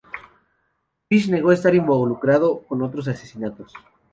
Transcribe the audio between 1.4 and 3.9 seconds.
estar involucrado con otros asesinatos.